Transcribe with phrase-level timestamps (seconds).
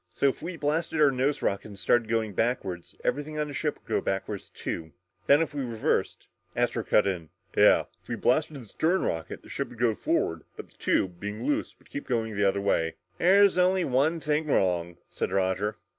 [0.15, 3.75] So if we blasted our nose rockets and started going backward, everything on the ship
[3.75, 4.93] would go backward too,
[5.27, 9.49] then if we reversed" Astro cut in, "Yeah if we blasted the stern rockets, the
[9.49, 12.95] ship would go forward, but the tube, being loose, would keep going the other way!"
[13.19, 15.77] "There's only one thing wrong," said Roger.